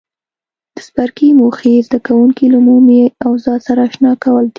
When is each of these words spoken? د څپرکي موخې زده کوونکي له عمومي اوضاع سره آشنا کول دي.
د 0.75 0.77
څپرکي 0.87 1.29
موخې 1.39 1.73
زده 1.87 1.99
کوونکي 2.07 2.45
له 2.49 2.57
عمومي 2.61 3.01
اوضاع 3.27 3.57
سره 3.67 3.79
آشنا 3.87 4.11
کول 4.23 4.43
دي. 4.47 4.49